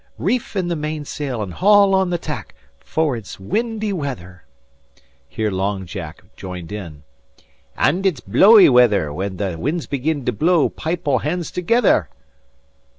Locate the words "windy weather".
3.39-4.45